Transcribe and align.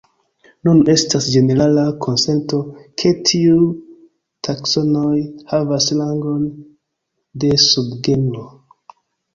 Nun 0.67 0.77
estas 0.93 1.27
ĝenerala 1.33 1.83
konsento 2.05 2.61
ke 3.03 3.13
tiuj 3.31 3.69
taksonoj 4.49 5.15
havas 5.53 5.93
rangon 6.03 6.45
de 7.45 7.53
subgenro. 7.69 8.51